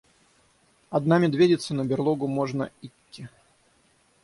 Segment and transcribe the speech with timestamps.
[0.89, 3.29] Одна медведица, на берлогу можно итти.